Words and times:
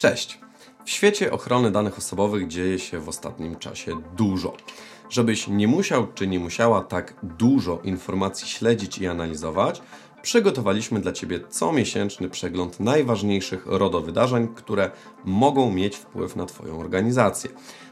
Cześć! 0.00 0.38
W 0.84 0.90
świecie 0.90 1.32
ochrony 1.32 1.70
danych 1.70 1.98
osobowych 1.98 2.48
dzieje 2.48 2.78
się 2.78 3.00
w 3.00 3.08
ostatnim 3.08 3.56
czasie 3.56 4.02
dużo. 4.16 4.56
Żebyś 5.10 5.48
nie 5.48 5.68
musiał 5.68 6.06
czy 6.14 6.26
nie 6.26 6.38
musiała 6.38 6.80
tak 6.80 7.14
dużo 7.22 7.80
informacji 7.84 8.48
śledzić 8.48 8.98
i 8.98 9.06
analizować, 9.06 9.82
przygotowaliśmy 10.22 11.00
dla 11.00 11.12
Ciebie 11.12 11.40
comiesięczny 11.48 12.28
przegląd 12.28 12.80
najważniejszych 12.80 13.66
RODO 13.66 14.00
wydarzeń, 14.00 14.48
które 14.54 14.90
mogą 15.24 15.72
mieć 15.72 15.96
wpływ 15.96 16.36
na 16.36 16.46
Twoją 16.46 16.80
organizację. 16.80 17.50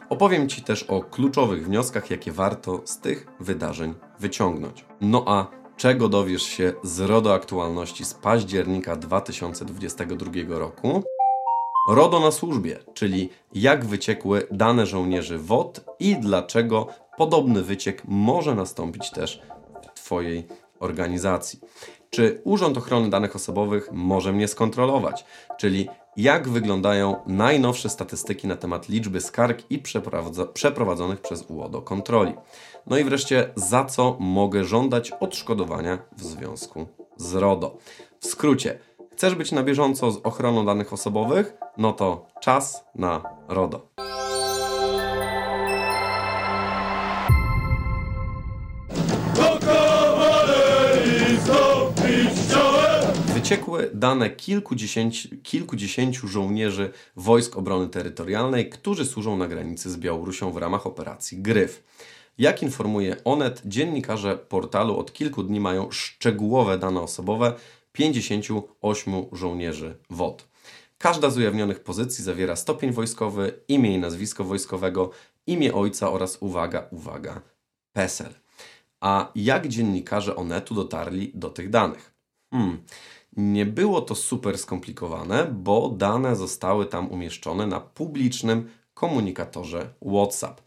Opowiem 0.08 0.48
Ci 0.48 0.62
też 0.62 0.82
o 0.82 1.00
kluczowych 1.00 1.66
wnioskach, 1.66 2.10
jakie 2.10 2.32
warto 2.32 2.82
z 2.84 2.98
tych 2.98 3.26
wydarzeń 3.40 3.94
wyciągnąć. 4.20 4.84
No 5.00 5.24
a 5.26 5.46
czego 5.76 6.08
dowiesz 6.08 6.42
się 6.42 6.72
z 6.82 7.00
RODO 7.00 7.34
aktualności 7.34 8.04
z 8.04 8.14
października 8.14 8.96
2022 8.96 10.58
roku? 10.58 11.04
RODO 11.88 12.20
na 12.20 12.30
służbie, 12.30 12.78
czyli 12.94 13.28
jak 13.52 13.84
wyciekły 13.84 14.46
dane 14.50 14.86
żołnierzy 14.86 15.38
WOT 15.38 15.84
i 16.00 16.16
dlaczego 16.16 16.86
podobny 17.16 17.62
wyciek 17.62 18.02
może 18.04 18.54
nastąpić 18.54 19.10
też 19.10 19.42
w 19.94 20.00
Twojej 20.00 20.46
organizacji. 20.80 21.60
Czy 22.10 22.40
Urząd 22.44 22.78
Ochrony 22.78 23.10
Danych 23.10 23.36
Osobowych 23.36 23.88
może 23.92 24.32
mnie 24.32 24.48
skontrolować? 24.48 25.24
Czyli 25.58 25.88
jak 26.16 26.48
wyglądają 26.48 27.16
najnowsze 27.26 27.88
statystyki 27.88 28.46
na 28.46 28.56
temat 28.56 28.88
liczby 28.88 29.20
skarg 29.20 29.62
i 29.70 29.82
przeprowadzonych 30.54 31.20
przez 31.20 31.44
UODO 31.48 31.82
kontroli? 31.82 32.34
No 32.86 32.98
i 32.98 33.04
wreszcie, 33.04 33.50
za 33.54 33.84
co 33.84 34.16
mogę 34.20 34.64
żądać 34.64 35.10
odszkodowania 35.10 35.98
w 36.16 36.24
związku 36.24 36.86
z 37.16 37.34
RODO? 37.34 37.76
W 38.20 38.26
skrócie, 38.26 38.78
chcesz 39.18 39.34
być 39.34 39.52
na 39.52 39.62
bieżąco 39.62 40.10
z 40.10 40.16
ochroną 40.16 40.66
danych 40.66 40.92
osobowych? 40.92 41.54
No 41.78 41.92
to 41.92 42.26
czas 42.40 42.84
na 42.94 43.22
RODO. 43.48 43.88
Wyciekły 53.34 53.90
dane 53.94 54.30
kilkudziesięciu, 54.30 55.28
kilkudziesięciu 55.42 56.28
żołnierzy 56.28 56.92
Wojsk 57.16 57.56
Obrony 57.56 57.88
Terytorialnej, 57.88 58.70
którzy 58.70 59.04
służą 59.04 59.36
na 59.36 59.48
granicy 59.48 59.90
z 59.90 59.96
Białorusią 59.96 60.50
w 60.50 60.56
ramach 60.56 60.86
operacji 60.86 61.42
Gryf. 61.42 61.82
Jak 62.38 62.62
informuje 62.62 63.16
Onet, 63.24 63.62
dziennikarze 63.64 64.36
portalu 64.36 64.98
od 64.98 65.12
kilku 65.12 65.42
dni 65.42 65.60
mają 65.60 65.90
szczegółowe 65.90 66.78
dane 66.78 67.00
osobowe 67.00 67.54
58 67.98 69.26
żołnierzy 69.32 69.98
WOT. 70.10 70.48
Każda 70.98 71.30
z 71.30 71.38
ujawnionych 71.38 71.80
pozycji 71.80 72.24
zawiera 72.24 72.56
stopień 72.56 72.92
wojskowy, 72.92 73.60
imię 73.68 73.94
i 73.94 73.98
nazwisko 73.98 74.44
wojskowego, 74.44 75.10
imię 75.46 75.74
ojca 75.74 76.10
oraz 76.10 76.36
uwaga, 76.40 76.86
uwaga, 76.90 77.40
PESEL. 77.92 78.34
A 79.00 79.30
jak 79.34 79.68
dziennikarze 79.68 80.36
Onetu 80.36 80.74
dotarli 80.74 81.32
do 81.34 81.50
tych 81.50 81.70
danych? 81.70 82.14
Hmm. 82.50 82.82
Nie 83.36 83.66
było 83.66 84.00
to 84.00 84.14
super 84.14 84.58
skomplikowane, 84.58 85.46
bo 85.52 85.88
dane 85.88 86.36
zostały 86.36 86.86
tam 86.86 87.10
umieszczone 87.10 87.66
na 87.66 87.80
publicznym 87.80 88.70
komunikatorze 88.94 89.94
WhatsApp. 90.12 90.60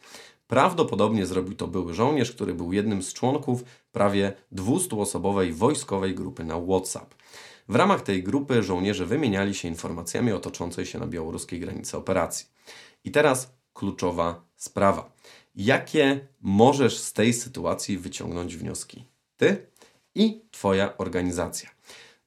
Prawdopodobnie 0.52 1.26
zrobił 1.26 1.56
to 1.56 1.68
były 1.68 1.94
żołnierz, 1.94 2.32
który 2.32 2.54
był 2.54 2.74
jednym 2.74 3.04
z 3.04 3.14
członków 3.14 3.64
prawie 3.92 4.34
200-osobowej 4.52 5.54
wojskowej 5.54 6.16
grupy 6.16 6.46
na 6.46 6.62
WhatsApp. 6.62 7.16
W 7.70 7.76
ramach 7.76 8.02
tej 8.02 8.24
grupy 8.24 8.64
żołnierze 8.64 9.06
wymieniali 9.06 9.54
się 9.54 9.68
informacjami 9.68 10.32
o 10.32 10.40
toczącej 10.40 10.86
się 10.86 11.00
na 11.00 11.08
białoruskiej 11.08 11.60
granicy 11.60 11.98
operacji. 11.98 12.46
I 13.04 13.12
teraz 13.12 13.54
kluczowa 13.74 14.46
sprawa. 14.56 15.12
Jakie 15.56 16.28
możesz 16.42 16.98
z 16.98 17.14
tej 17.14 17.34
sytuacji 17.34 17.98
wyciągnąć 17.98 18.58
wnioski? 18.58 19.06
Ty 19.38 19.68
i 20.16 20.42
Twoja 20.52 20.98
organizacja. 20.98 21.70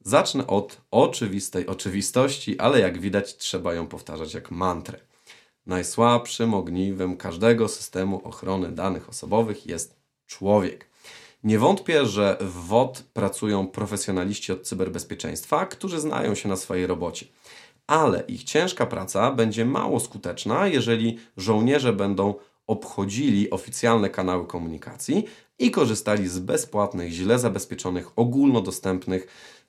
Zacznę 0.00 0.47
od 0.47 0.81
oczywistej 0.91 1.66
oczywistości, 1.66 2.59
ale 2.59 2.81
jak 2.81 3.00
widać, 3.00 3.37
trzeba 3.37 3.75
ją 3.75 3.87
powtarzać 3.87 4.34
jak 4.34 4.50
mantrę. 4.50 5.00
Najsłabszym 5.66 6.54
ogniwem 6.54 7.16
każdego 7.16 7.69
systemu 7.69 8.20
ochrony 8.25 8.72
danych 8.72 9.08
osobowych 9.08 9.66
jest 9.66 9.97
człowiek. 10.26 10.86
Nie 11.44 11.58
wątpię, 11.58 12.06
że 12.06 12.36
w 12.41 12.66
WOT 12.66 13.04
pracują 13.12 13.66
profesjonaliści 13.66 14.53
od 14.53 14.62
cyberbezpieczeństwa, 14.62 15.66
którzy 15.66 16.00
znają 16.00 16.34
się 16.34 16.48
na 16.48 16.56
swojej 16.56 16.86
robocie. 16.86 17.26
Ale 17.86 18.20
ich 18.28 18.44
ciężka 18.44 18.86
praca 18.86 19.30
będzie 19.30 19.64
mało 19.64 20.00
skuteczna, 20.00 20.66
jeżeli 20.66 21.19
żołnierze 21.36 21.92
będą 21.92 22.34
obchodzili 22.66 23.50
oficjalne 23.50 24.10
kanały 24.10 24.47
komunikacji 24.47 25.24
i 25.58 25.70
korzystali 25.70 26.28
z 26.28 26.38
bezpłatnych, 26.38 27.12
źle 27.12 27.38
zabezpieczonych, 27.38 28.19
ogólnodostępnych 28.19 29.26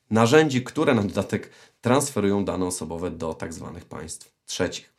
narzędzi, 0.09 0.63
które 0.63 0.93
na 0.93 1.03
dodatek 1.03 1.49
transferują 1.81 2.45
dane 2.45 2.65
osobowe 2.65 3.11
do 3.11 3.33
tzw. 3.33 3.71
Tak 3.73 3.85
państw 3.85 4.33
trzecich. 4.45 4.94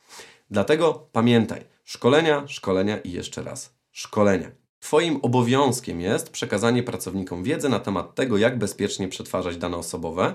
Dlatego 0.50 1.08
pamiętaj, 1.12 1.64
szkolenia, 1.84 2.44
szkolenia 2.46 2.98
i 2.98 3.12
jeszcze 3.12 3.42
raz 3.42 3.74
szkolenia. 3.92 4.50
Twoim 4.80 5.18
obowiązkiem 5.22 6.00
jest 6.00 6.30
przekazanie 6.30 6.82
pracownikom 6.82 7.42
wiedzy 7.42 7.68
na 7.68 7.80
temat 7.80 8.14
tego, 8.14 8.38
jak 8.38 8.58
bezpiecznie 8.58 9.08
przetwarzać 9.08 9.56
dane 9.56 9.76
osobowe, 9.76 10.34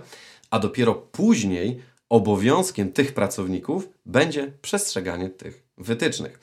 a 0.50 0.60
dopiero 0.60 0.96
później 0.96 1.82
obowiązkiem 2.10 2.92
tych 2.92 3.14
pracowników 3.14 3.90
będzie 4.06 4.52
przestrzeganie 4.62 5.30
tych 5.30 5.64
wytycznych. 5.78 6.40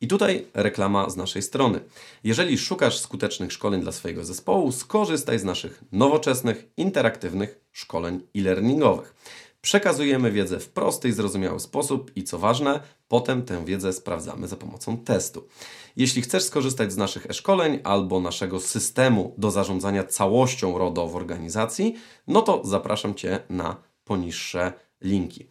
I 0.00 0.08
tutaj 0.08 0.46
reklama 0.54 1.10
z 1.10 1.16
naszej 1.16 1.42
strony. 1.42 1.80
Jeżeli 2.24 2.58
szukasz 2.58 2.98
skutecznych 2.98 3.52
szkoleń 3.52 3.80
dla 3.80 3.92
swojego 3.92 4.24
zespołu, 4.24 4.72
skorzystaj 4.72 5.38
z 5.38 5.44
naszych 5.44 5.82
nowoczesnych, 5.92 6.68
interaktywnych 6.76 7.60
szkoleń 7.72 8.20
e-learningowych. 8.36 9.14
Przekazujemy 9.68 10.32
wiedzę 10.32 10.60
w 10.60 10.68
prosty 10.68 11.08
i 11.08 11.12
zrozumiały 11.12 11.60
sposób 11.60 12.12
i 12.16 12.24
co 12.24 12.38
ważne, 12.38 12.80
potem 13.08 13.42
tę 13.42 13.64
wiedzę 13.64 13.92
sprawdzamy 13.92 14.48
za 14.48 14.56
pomocą 14.56 14.96
testu. 14.96 15.48
Jeśli 15.96 16.22
chcesz 16.22 16.44
skorzystać 16.44 16.92
z 16.92 16.96
naszych 16.96 17.26
e-szkoleń 17.26 17.80
albo 17.84 18.20
naszego 18.20 18.60
systemu 18.60 19.34
do 19.38 19.50
zarządzania 19.50 20.04
całością 20.04 20.78
RODO 20.78 21.08
w 21.08 21.16
organizacji, 21.16 21.94
no 22.26 22.42
to 22.42 22.62
zapraszam 22.64 23.14
Cię 23.14 23.38
na 23.50 23.76
poniższe 24.04 24.72
linki 25.00 25.46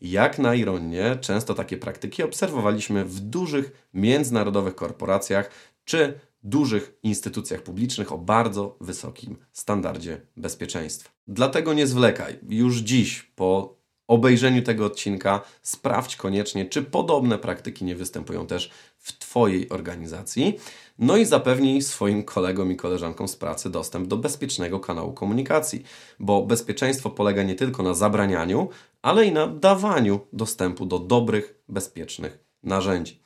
Jak 0.00 0.38
na 0.38 0.54
ironię, 0.54 1.18
często 1.20 1.54
takie 1.54 1.76
praktyki 1.76 2.22
obserwowaliśmy 2.22 3.04
w 3.04 3.20
dużych 3.20 3.88
międzynarodowych 3.94 4.74
korporacjach 4.74 5.50
czy 5.84 6.20
dużych 6.42 6.98
instytucjach 7.02 7.62
publicznych 7.62 8.12
o 8.12 8.18
bardzo 8.18 8.76
wysokim 8.80 9.36
standardzie 9.52 10.20
bezpieczeństwa. 10.36 11.10
Dlatego 11.28 11.74
nie 11.74 11.86
zwlekaj. 11.86 12.38
Już 12.48 12.76
dziś, 12.78 13.22
po 13.22 13.79
obejrzeniu 14.10 14.62
tego 14.62 14.86
odcinka, 14.86 15.40
sprawdź 15.62 16.16
koniecznie, 16.16 16.66
czy 16.66 16.82
podobne 16.82 17.38
praktyki 17.38 17.84
nie 17.84 17.96
występują 17.96 18.46
też 18.46 18.70
w 18.98 19.18
Twojej 19.18 19.68
organizacji. 19.68 20.58
No 20.98 21.16
i 21.16 21.24
zapewnij 21.24 21.82
swoim 21.82 22.24
kolegom 22.24 22.72
i 22.72 22.76
koleżankom 22.76 23.28
z 23.28 23.36
pracy 23.36 23.70
dostęp 23.70 24.08
do 24.08 24.16
bezpiecznego 24.16 24.80
kanału 24.80 25.12
komunikacji, 25.12 25.82
bo 26.18 26.42
bezpieczeństwo 26.42 27.10
polega 27.10 27.42
nie 27.42 27.54
tylko 27.54 27.82
na 27.82 27.94
zabranianiu, 27.94 28.68
ale 29.02 29.26
i 29.26 29.32
na 29.32 29.46
dawaniu 29.46 30.20
dostępu 30.32 30.86
do 30.86 30.98
dobrych, 30.98 31.54
bezpiecznych 31.68 32.38
narzędzi. 32.62 33.20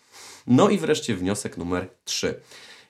No 0.47 0.69
i 0.69 0.79
wreszcie 0.79 1.15
wniosek 1.15 1.57
numer 1.57 1.89
3. 2.05 2.41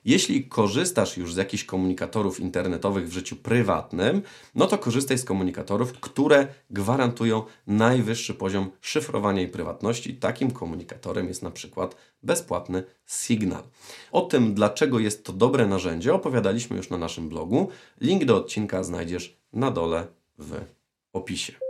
Jeśli 0.05 0.43
korzystasz 0.43 1.17
już 1.17 1.33
z 1.33 1.37
jakichś 1.37 1.63
komunikatorów 1.63 2.39
internetowych 2.39 3.09
w 3.09 3.11
życiu 3.11 3.35
prywatnym, 3.35 4.21
no 4.55 4.67
to 4.67 4.77
korzystaj 4.77 5.17
z 5.17 5.25
komunikatorów, 5.25 5.93
które 5.93 6.47
gwarantują 6.69 7.43
najwyższy 7.67 8.33
poziom 8.33 8.71
szyfrowania 8.81 9.41
i 9.41 9.47
prywatności. 9.47 10.15
Takim 10.15 10.51
komunikatorem 10.51 11.27
jest 11.27 11.43
na 11.43 11.51
przykład 11.51 11.95
bezpłatny 12.23 12.83
Signal. 13.05 13.63
O 14.11 14.21
tym, 14.21 14.53
dlaczego 14.53 14.99
jest 14.99 15.25
to 15.25 15.33
dobre 15.33 15.67
narzędzie, 15.67 16.13
opowiadaliśmy 16.13 16.77
już 16.77 16.89
na 16.89 16.97
naszym 16.97 17.29
blogu. 17.29 17.69
Link 18.01 18.25
do 18.25 18.37
odcinka 18.37 18.83
znajdziesz 18.83 19.37
na 19.53 19.71
dole 19.71 20.07
w 20.37 20.61
opisie. 21.13 21.64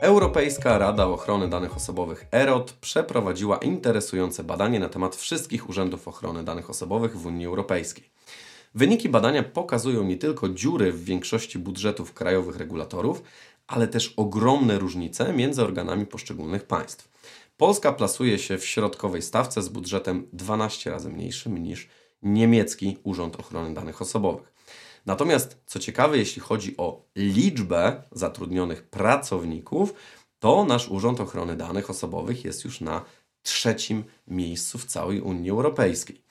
Europejska 0.00 0.78
Rada 0.78 1.06
Ochrony 1.06 1.48
Danych 1.48 1.76
Osobowych 1.76 2.26
EROT 2.32 2.72
przeprowadziła 2.72 3.56
interesujące 3.56 4.44
badanie 4.44 4.80
na 4.80 4.88
temat 4.88 5.16
wszystkich 5.16 5.68
urzędów 5.68 6.08
ochrony 6.08 6.44
danych 6.44 6.70
osobowych 6.70 7.16
w 7.16 7.26
Unii 7.26 7.46
Europejskiej. 7.46 8.10
Wyniki 8.74 9.08
badania 9.08 9.42
pokazują 9.42 10.04
nie 10.04 10.16
tylko 10.16 10.48
dziury 10.48 10.92
w 10.92 11.04
większości 11.04 11.58
budżetów 11.58 12.14
krajowych 12.14 12.56
regulatorów, 12.56 13.22
ale 13.66 13.88
też 13.88 14.14
ogromne 14.16 14.78
różnice 14.78 15.32
między 15.32 15.62
organami 15.62 16.06
poszczególnych 16.06 16.64
państw. 16.64 17.08
Polska 17.56 17.92
plasuje 17.92 18.38
się 18.38 18.58
w 18.58 18.66
środkowej 18.66 19.22
stawce 19.22 19.62
z 19.62 19.68
budżetem 19.68 20.28
12 20.32 20.90
razy 20.90 21.10
mniejszym 21.10 21.58
niż 21.58 21.88
niemiecki 22.22 22.98
Urząd 23.02 23.40
Ochrony 23.40 23.74
Danych 23.74 24.02
Osobowych. 24.02 24.57
Natomiast, 25.08 25.56
co 25.66 25.78
ciekawe, 25.78 26.18
jeśli 26.18 26.42
chodzi 26.42 26.76
o 26.76 27.02
liczbę 27.16 28.02
zatrudnionych 28.12 28.82
pracowników, 28.82 29.94
to 30.38 30.64
nasz 30.64 30.88
Urząd 30.88 31.20
Ochrony 31.20 31.56
Danych 31.56 31.90
Osobowych 31.90 32.44
jest 32.44 32.64
już 32.64 32.80
na 32.80 33.04
trzecim 33.42 34.04
miejscu 34.26 34.78
w 34.78 34.84
całej 34.84 35.20
Unii 35.20 35.50
Europejskiej. 35.50 36.22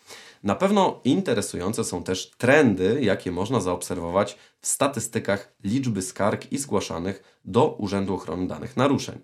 Na 0.44 0.56
pewno 0.56 1.02
interesujące 1.04 1.84
są 1.84 2.04
też 2.04 2.32
trendy, 2.32 3.00
jakie 3.02 3.32
można 3.32 3.60
zaobserwować 3.60 4.38
w 4.62 4.68
statystykach 4.68 5.54
liczby 5.64 6.02
skarg 6.02 6.52
i 6.52 6.58
zgłaszanych 6.58 7.40
do 7.46 7.68
Urzędu 7.68 8.14
Ochrony 8.16 8.48
Danych 8.48 8.78
naruszeń. 8.78 9.20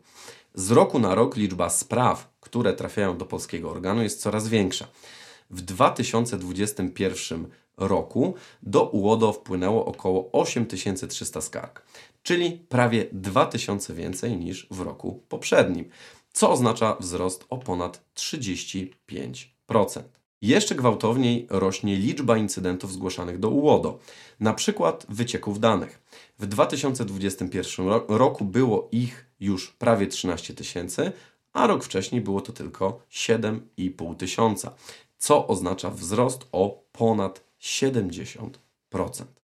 Z 0.53 0.71
roku 0.71 0.99
na 0.99 1.15
rok 1.15 1.35
liczba 1.35 1.69
spraw, 1.69 2.33
które 2.39 2.73
trafiają 2.73 3.17
do 3.17 3.25
polskiego 3.25 3.71
organu, 3.71 4.03
jest 4.03 4.21
coraz 4.21 4.47
większa. 4.47 4.87
W 5.49 5.61
2021 5.61 7.49
roku 7.77 8.33
do 8.63 8.83
UODO 8.89 9.33
wpłynęło 9.33 9.85
około 9.85 10.31
8300 10.31 11.41
skarg, 11.41 11.85
czyli 12.23 12.51
prawie 12.69 13.05
2000 13.11 13.93
więcej 13.93 14.37
niż 14.37 14.67
w 14.71 14.79
roku 14.79 15.23
poprzednim, 15.29 15.89
co 16.33 16.51
oznacza 16.51 16.97
wzrost 16.99 17.45
o 17.49 17.57
ponad 17.57 18.01
35%. 18.15 18.87
Jeszcze 20.41 20.75
gwałtowniej 20.75 21.47
rośnie 21.49 21.95
liczba 21.95 22.37
incydentów 22.37 22.93
zgłaszanych 22.93 23.39
do 23.39 23.49
UODO, 23.49 23.99
na 24.39 24.53
przykład 24.53 25.05
wycieków 25.09 25.59
danych. 25.59 26.01
W 26.39 26.45
2021 26.45 27.87
roku 28.07 28.45
było 28.45 28.89
ich 28.91 29.25
już 29.39 29.71
prawie 29.71 30.07
13 30.07 30.53
tysięcy, 30.53 31.11
a 31.53 31.67
rok 31.67 31.83
wcześniej 31.83 32.21
było 32.21 32.41
to 32.41 32.53
tylko 32.53 32.99
7,5 33.11 34.15
tysiąca, 34.15 34.73
co 35.17 35.47
oznacza 35.47 35.89
wzrost 35.89 36.47
o 36.51 36.83
ponad 36.91 37.43
70%. 37.63 38.49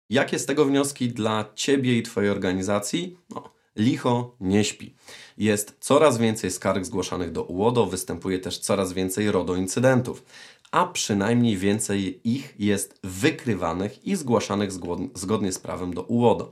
Jakie 0.10 0.39
z 0.39 0.45
tego 0.45 0.65
wnioski 0.65 1.10
dla 1.10 1.45
Ciebie 1.56 1.98
i 1.98 2.04
Twojej 2.04 2.30
organizacji? 2.30 3.18
No, 3.30 3.50
licho 3.75 4.36
nie 4.39 4.63
śpi. 4.63 4.95
Jest 5.38 5.77
coraz 5.80 6.18
więcej 6.18 6.51
skarg 6.51 6.86
zgłaszanych 6.86 7.31
do 7.31 7.44
UODO, 7.44 7.86
występuje 7.86 8.39
też 8.39 8.60
coraz 8.60 8.94
więcej 8.94 9.31
RODO 9.31 9.56
incydentów, 9.56 10.25
a 10.71 10.88
przynajmniej 10.88 11.57
więcej 11.57 12.21
ich 12.24 12.56
jest 12.60 13.00
wykrywanych 13.04 14.07
i 14.07 14.16
zgłaszanych 14.16 14.71
zgodnie 15.16 15.51
z 15.51 15.59
prawem 15.59 15.94
do 15.94 16.01
UODO. 16.01 16.51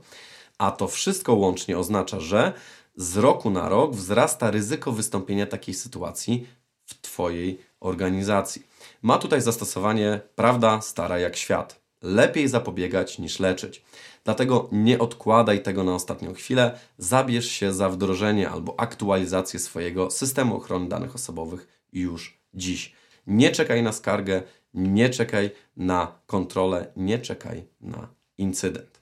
A 0.58 0.70
to 0.70 0.88
wszystko 0.88 1.34
łącznie 1.34 1.78
oznacza, 1.78 2.20
że 2.20 2.52
z 2.96 3.16
roku 3.16 3.50
na 3.50 3.68
rok 3.68 3.94
wzrasta 3.94 4.50
ryzyko 4.50 4.92
wystąpienia 4.92 5.46
takiej 5.46 5.74
sytuacji 5.74 6.46
w 6.86 7.00
Twojej 7.00 7.58
organizacji. 7.80 8.62
Ma 9.02 9.18
tutaj 9.18 9.40
zastosowanie 9.40 10.20
prawda 10.34 10.80
stara 10.80 11.18
jak 11.18 11.36
świat. 11.36 11.80
Lepiej 12.02 12.48
zapobiegać 12.48 13.18
niż 13.18 13.40
leczyć. 13.40 13.84
Dlatego 14.24 14.68
nie 14.72 14.98
odkładaj 14.98 15.62
tego 15.62 15.84
na 15.84 15.94
ostatnią 15.94 16.34
chwilę, 16.34 16.78
zabierz 16.98 17.50
się 17.50 17.72
za 17.72 17.88
wdrożenie 17.88 18.50
albo 18.50 18.80
aktualizację 18.80 19.60
swojego 19.60 20.10
systemu 20.10 20.56
ochrony 20.56 20.88
danych 20.88 21.14
osobowych 21.14 21.86
już 21.92 22.40
dziś. 22.54 22.92
Nie 23.26 23.50
czekaj 23.50 23.82
na 23.82 23.92
skargę, 23.92 24.42
nie 24.74 25.10
czekaj 25.10 25.50
na 25.76 26.12
kontrolę, 26.26 26.86
nie 26.96 27.18
czekaj 27.18 27.64
na 27.80 28.08
incydent. 28.38 29.00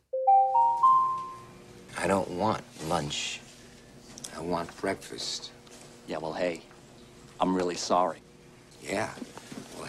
I 2.05 2.09
don't 2.09 2.39
want 2.39 2.63
lunch. 2.89 3.41
I 4.41 4.51
want 4.51 4.81
breakfast. 4.81 5.51
Yeah, 6.09 6.23
well, 6.23 6.33
hey, 6.33 6.61
I'm 7.41 7.57
really 7.57 7.77
sorry. 7.77 8.21
Yeah. 8.83 9.11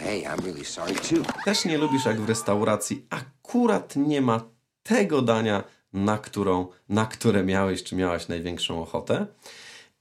Hey, 0.04 0.24
I'm 0.24 0.42
really 0.44 0.66
sorry 0.66 0.96
too. 0.96 1.34
Też 1.46 1.66
nie 1.66 1.78
lubisz, 1.78 2.06
jak 2.06 2.22
w 2.22 2.30
restauracji 2.30 3.06
akurat 3.10 3.96
nie 3.96 4.22
ma 4.22 4.42
tego 4.84 5.22
dania, 5.22 5.64
na, 5.94 6.18
którą, 6.18 6.68
na 6.90 7.06
które 7.06 7.44
miałeś 7.44 7.84
czy 7.84 7.96
miałaś 7.96 8.28
największą 8.28 8.82
ochotę. 8.82 9.28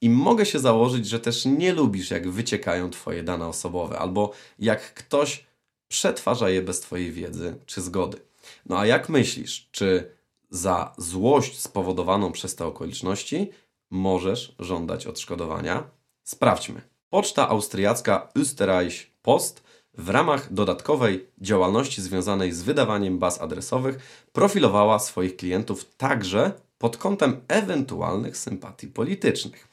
I 0.01 0.11
mogę 0.11 0.47
się 0.47 0.59
założyć, 0.59 1.09
że 1.09 1.21
też 1.21 1.45
nie 1.45 1.73
lubisz, 1.73 2.11
jak 2.11 2.31
wyciekają 2.31 2.91
Twoje 2.91 3.23
dane 3.23 3.47
osobowe, 3.47 3.99
albo 3.99 4.33
jak 4.59 4.95
ktoś 4.95 5.47
przetwarza 5.89 6.51
je 6.51 6.63
bez 6.63 6.81
Twojej 6.81 7.13
wiedzy 7.13 7.57
czy 7.67 7.83
zgody. 7.83 8.19
No 8.67 8.79
a 8.79 8.87
jak 8.87 9.09
myślisz, 9.09 9.69
czy 9.71 10.11
za 10.51 10.95
złość 10.99 11.61
spowodowaną 11.61 12.33
przez 12.33 12.55
te 12.55 12.67
okoliczności 12.67 13.51
możesz 13.91 14.55
żądać 14.59 15.07
odszkodowania? 15.07 15.91
Sprawdźmy. 16.23 16.83
Poczta 17.11 17.49
austriacka 17.49 18.29
Österreich 18.35 19.07
Post 19.23 19.63
w 19.95 20.09
ramach 20.09 20.53
dodatkowej 20.53 21.27
działalności 21.39 22.03
związanej 22.03 22.53
z 22.53 22.63
wydawaniem 22.63 23.19
baz 23.19 23.41
adresowych 23.41 24.27
profilowała 24.33 24.99
swoich 24.99 25.37
klientów 25.37 25.85
także 25.97 26.53
pod 26.79 26.97
kątem 26.97 27.41
ewentualnych 27.49 28.37
sympatii 28.37 28.87
politycznych. 28.87 29.69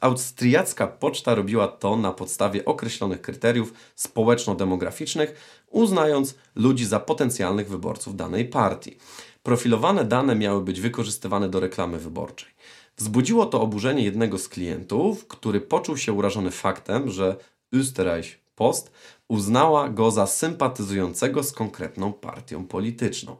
austriacka 0.00 0.86
poczta 0.86 1.34
robiła 1.34 1.68
to 1.68 1.96
na 1.96 2.12
podstawie 2.12 2.64
określonych 2.64 3.20
kryteriów 3.20 3.72
społeczno-demograficznych, 3.94 5.34
uznając 5.70 6.34
ludzi 6.54 6.86
za 6.86 7.00
potencjalnych 7.00 7.68
wyborców 7.68 8.16
danej 8.16 8.44
partii. 8.44 8.96
Profilowane 9.42 10.04
dane 10.04 10.34
miały 10.34 10.60
być 10.64 10.80
wykorzystywane 10.80 11.48
do 11.48 11.60
reklamy 11.60 11.98
wyborczej. 11.98 12.48
Wzbudziło 12.96 13.46
to 13.46 13.60
oburzenie 13.60 14.04
jednego 14.04 14.38
z 14.38 14.48
klientów, 14.48 15.26
który 15.26 15.60
poczuł 15.60 15.96
się 15.96 16.12
urażony 16.12 16.50
faktem, 16.50 17.10
że 17.10 17.36
Österreich 17.74 18.45
Post 18.56 18.92
uznała 19.28 19.88
go 19.88 20.10
za 20.10 20.26
sympatyzującego 20.26 21.42
z 21.42 21.52
konkretną 21.52 22.12
partią 22.12 22.66
polityczną. 22.66 23.36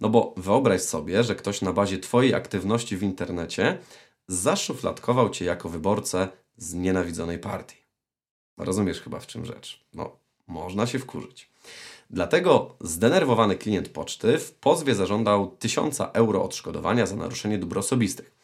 No 0.00 0.08
bo 0.08 0.34
wyobraź 0.36 0.80
sobie, 0.80 1.24
że 1.24 1.34
ktoś 1.34 1.62
na 1.62 1.72
bazie 1.72 1.98
Twojej 1.98 2.34
aktywności 2.34 2.96
w 2.96 3.02
internecie 3.02 3.78
zaszufladkował 4.28 5.30
Cię 5.30 5.44
jako 5.44 5.68
wyborcę 5.68 6.28
z 6.56 6.74
nienawidzonej 6.74 7.38
partii. 7.38 7.76
Rozumiesz 8.58 9.00
chyba 9.00 9.20
w 9.20 9.26
czym 9.26 9.44
rzecz. 9.44 9.84
No, 9.94 10.16
można 10.46 10.86
się 10.86 10.98
wkurzyć. 10.98 11.50
Dlatego 12.10 12.74
zdenerwowany 12.80 13.56
klient 13.56 13.88
poczty 13.88 14.38
w 14.38 14.52
pozwie 14.52 14.94
zażądał 14.94 15.56
1000 15.58 16.00
euro 16.12 16.44
odszkodowania 16.44 17.06
za 17.06 17.16
naruszenie 17.16 17.58
dóbr 17.58 17.78
osobistych. 17.78 18.34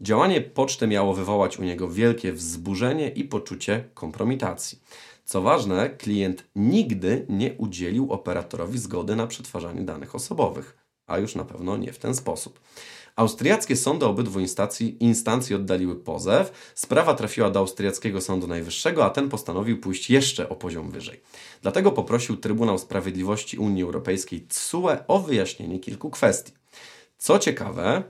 Działanie 0.00 0.40
poczty 0.40 0.86
miało 0.86 1.14
wywołać 1.14 1.58
u 1.58 1.62
niego 1.62 1.88
wielkie 1.88 2.32
wzburzenie 2.32 3.08
i 3.08 3.24
poczucie 3.24 3.84
kompromitacji. 3.94 4.78
Co 5.24 5.42
ważne, 5.42 5.90
klient 5.90 6.44
nigdy 6.56 7.26
nie 7.28 7.52
udzielił 7.52 8.12
operatorowi 8.12 8.78
zgody 8.78 9.16
na 9.16 9.26
przetwarzanie 9.26 9.82
danych 9.82 10.14
osobowych, 10.14 10.78
a 11.06 11.18
już 11.18 11.34
na 11.34 11.44
pewno 11.44 11.76
nie 11.76 11.92
w 11.92 11.98
ten 11.98 12.14
sposób. 12.14 12.60
Austriackie 13.16 13.76
sądy 13.76 14.06
obydwu 14.06 14.40
instancji, 14.40 15.04
instancji 15.04 15.54
oddaliły 15.54 15.96
pozew. 15.96 16.72
Sprawa 16.74 17.14
trafiła 17.14 17.50
do 17.50 17.60
austriackiego 17.60 18.20
Sądu 18.20 18.46
Najwyższego, 18.46 19.04
a 19.04 19.10
ten 19.10 19.28
postanowił 19.28 19.80
pójść 19.80 20.10
jeszcze 20.10 20.48
o 20.48 20.56
poziom 20.56 20.90
wyżej. 20.90 21.20
Dlatego 21.62 21.92
poprosił 21.92 22.36
Trybunał 22.36 22.78
Sprawiedliwości 22.78 23.58
Unii 23.58 23.82
Europejskiej 23.82 24.40
TSUE 24.40 25.06
o 25.08 25.18
wyjaśnienie 25.18 25.78
kilku 25.78 26.10
kwestii. 26.10 26.52
Co 27.18 27.38
ciekawe, 27.38 28.02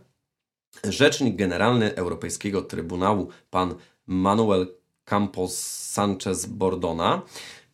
Rzecznik 0.84 1.36
Generalny 1.36 1.96
Europejskiego 1.96 2.62
Trybunału, 2.62 3.28
pan 3.50 3.74
Manuel 4.06 4.74
Campos 5.04 5.58
Sanchez 5.92 6.46
Bordona, 6.46 7.22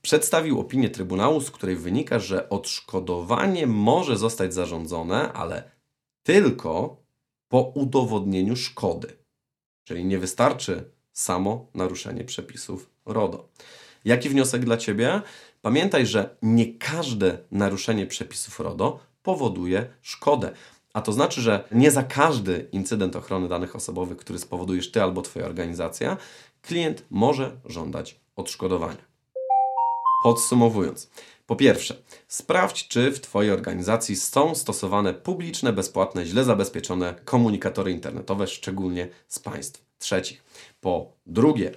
przedstawił 0.03 0.61
opinię 0.61 0.91
Trybunału, 0.91 1.41
z 1.41 1.51
której 1.51 1.77
wynika, 1.77 2.19
że 2.19 2.49
odszkodowanie 2.49 3.67
może 3.67 4.17
zostać 4.17 4.55
zarządzone, 4.55 5.33
ale 5.33 5.71
tylko 6.23 6.97
po 7.49 7.63
udowodnieniu 7.63 8.57
szkody. 8.57 9.17
Czyli 9.85 10.05
nie 10.05 10.19
wystarczy 10.19 10.91
samo 11.13 11.67
naruszenie 11.75 12.25
przepisów 12.25 12.91
RODO. 13.07 13.49
Jaki 14.05 14.29
wniosek 14.29 14.65
dla 14.65 14.77
Ciebie? 14.77 15.23
Pamiętaj, 15.63 16.07
że 16.07 16.37
nie 16.43 16.75
każde 16.75 17.39
naruszenie 17.51 18.07
przepisów 18.07 18.61
RODO 18.61 19.01
powoduje 19.23 19.87
szkodę. 20.03 20.53
A 20.93 21.01
to 21.01 21.13
znaczy, 21.13 21.41
że 21.41 21.65
nie 21.73 21.91
za 21.91 22.03
każdy 22.03 22.69
incydent 22.73 23.17
ochrony 23.17 23.49
danych 23.49 23.77
osobowych, 23.77 24.19
który 24.19 24.39
spowodujesz 24.39 24.91
Ty 24.91 25.03
albo 25.03 25.23
Twoja 25.23 25.47
organizacja, 25.47 26.17
klient 26.63 27.05
może 27.11 27.61
żądać 27.65 28.21
odszkodowania. 28.37 29.11
Podsumowując, 30.23 31.11
po 31.47 31.57
pierwsze, 31.57 31.97
sprawdź, 32.29 32.89
czy 32.89 33.13
w 33.13 33.21
Twojej 33.21 33.53
organizacji 33.53 34.17
są 34.17 34.55
stosowane 34.55 35.15
publiczne, 35.15 35.73
bezpłatne, 35.73 36.27
źle 36.27 36.45
zabezpieczone 36.45 37.15
komunikatory 37.25 37.91
internetowe, 37.93 38.47
szczególnie 38.47 39.09
z 39.29 39.39
państw 39.39 39.85
trzecich. 39.99 40.43
Po 40.81 41.13
drugie, 41.27 41.73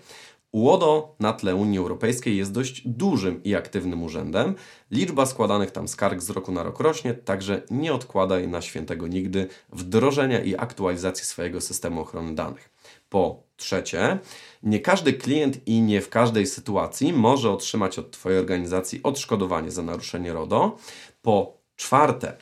UODO 0.51 1.15
na 1.19 1.33
tle 1.33 1.55
Unii 1.55 1.79
Europejskiej 1.79 2.37
jest 2.37 2.51
dość 2.51 2.87
dużym 2.87 3.43
i 3.43 3.55
aktywnym 3.55 4.03
urzędem. 4.03 4.55
Liczba 4.91 5.25
składanych 5.25 5.71
tam 5.71 5.87
skarg 5.87 6.21
z 6.21 6.29
roku 6.29 6.51
na 6.51 6.63
rok 6.63 6.79
rośnie, 6.79 7.13
także 7.13 7.61
nie 7.71 7.93
odkładaj 7.93 8.47
na 8.47 8.61
świętego 8.61 9.07
nigdy 9.07 9.47
wdrożenia 9.71 10.43
i 10.43 10.55
aktualizacji 10.55 11.25
swojego 11.25 11.61
systemu 11.61 12.01
ochrony 12.01 12.35
danych. 12.35 12.69
Po 13.09 13.43
trzecie, 13.63 14.19
nie 14.63 14.79
każdy 14.79 15.13
klient 15.13 15.67
i 15.67 15.81
nie 15.81 16.01
w 16.01 16.09
każdej 16.09 16.47
sytuacji 16.47 17.13
może 17.13 17.51
otrzymać 17.51 17.99
od 17.99 18.11
Twojej 18.11 18.39
organizacji 18.39 18.99
odszkodowanie 19.03 19.71
za 19.71 19.83
naruszenie 19.83 20.33
RODO. 20.33 20.77
Po 21.21 21.57
czwarte, 21.75 22.37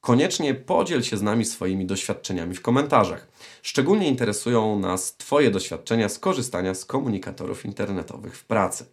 koniecznie 0.00 0.54
podziel 0.54 1.02
się 1.02 1.16
z 1.16 1.22
nami 1.22 1.44
swoimi 1.44 1.86
doświadczeniami 1.86 2.54
w 2.54 2.62
komentarzach. 2.62 3.28
Szczególnie 3.62 4.08
interesują 4.08 4.78
nas 4.78 5.16
Twoje 5.16 5.50
doświadczenia 5.50 6.08
z 6.08 6.18
korzystania 6.18 6.74
z 6.74 6.84
komunikatorów 6.84 7.64
internetowych 7.64 8.36
w 8.36 8.44
pracy. 8.44 8.86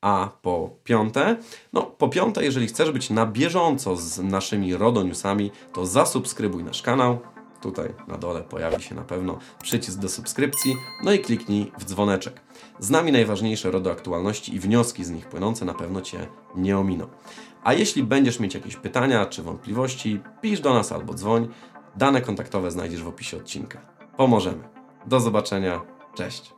A 0.00 0.30
po 0.42 0.70
piąte, 0.84 1.36
no 1.72 1.82
po 1.82 2.08
piąte, 2.08 2.44
jeżeli 2.44 2.66
chcesz 2.66 2.90
być 2.90 3.10
na 3.10 3.26
bieżąco 3.26 3.96
z 3.96 4.18
naszymi 4.18 4.76
RODO 4.76 5.02
Newsami, 5.02 5.50
to 5.72 5.86
zasubskrybuj 5.86 6.64
nasz 6.64 6.82
kanał. 6.82 7.35
Tutaj 7.66 7.94
na 8.08 8.18
dole 8.18 8.42
pojawi 8.42 8.82
się 8.82 8.94
na 8.94 9.02
pewno 9.02 9.38
przycisk 9.62 9.98
do 9.98 10.08
subskrypcji, 10.08 10.76
no 11.04 11.12
i 11.12 11.18
kliknij 11.18 11.72
w 11.78 11.84
dzwoneczek. 11.84 12.40
Z 12.78 12.90
nami 12.90 13.12
najważniejsze 13.12 13.70
RODO 13.70 13.90
aktualności 13.90 14.54
i 14.54 14.60
wnioski 14.60 15.04
z 15.04 15.10
nich 15.10 15.26
płynące 15.26 15.64
na 15.64 15.74
pewno 15.74 16.00
Cię 16.00 16.26
nie 16.56 16.78
ominą. 16.78 17.06
A 17.64 17.72
jeśli 17.72 18.02
będziesz 18.02 18.40
mieć 18.40 18.54
jakieś 18.54 18.76
pytania 18.76 19.26
czy 19.26 19.42
wątpliwości, 19.42 20.20
pisz 20.40 20.60
do 20.60 20.74
nas 20.74 20.92
albo 20.92 21.14
dzwoń. 21.14 21.48
Dane 21.96 22.20
kontaktowe 22.20 22.70
znajdziesz 22.70 23.02
w 23.02 23.08
opisie 23.08 23.36
odcinka. 23.36 23.80
Pomożemy. 24.16 24.68
Do 25.06 25.20
zobaczenia. 25.20 25.80
Cześć. 26.14 26.55